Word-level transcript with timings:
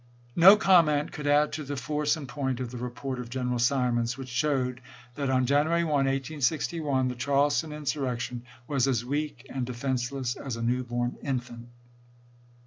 No 0.35 0.55
comment 0.57 1.11
could 1.11 1.27
add 1.27 1.53
to 1.53 1.63
the 1.63 1.75
force 1.77 2.17
and 2.17 2.27
point 2.27 2.59
of 2.59 2.71
the 2.71 2.77
report 2.77 3.19
of 3.19 3.29
General 3.29 3.59
Simons, 3.59 4.17
which 4.17 4.29
showed 4.29 4.81
that 5.13 5.29
on 5.29 5.45
January 5.45 5.83
1, 5.83 5.91
1861, 5.93 7.07
the 7.07 7.13
Charleston 7.13 7.71
insurrection 7.71 8.41
was 8.67 8.87
as 8.87 9.05
weak 9.05 9.45
and 9.47 9.63
defenseless 9.63 10.35
as 10.35 10.55
a 10.55 10.63
new 10.63 10.83
born 10.83 11.17
infant. 11.21 11.67